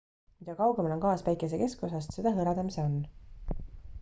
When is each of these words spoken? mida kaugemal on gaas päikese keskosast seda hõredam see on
mida 0.41 0.53
kaugemal 0.59 0.93
on 0.95 1.03
gaas 1.03 1.23
päikese 1.27 1.59
keskosast 1.63 2.17
seda 2.19 2.33
hõredam 2.39 2.75
see 2.77 2.87
on 2.89 2.97